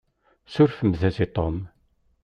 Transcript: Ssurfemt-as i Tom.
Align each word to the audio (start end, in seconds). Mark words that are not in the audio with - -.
Ssurfemt-as 0.51 1.17
i 1.23 1.27
Tom. 1.35 1.57